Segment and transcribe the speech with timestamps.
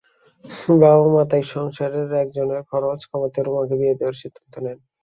[0.81, 4.77] বাবা-মা তাই সংসারের একজনের খরচ কমাতে রুমাকে বিয়ে দেওয়ার সিদ্ধান্ত নেন।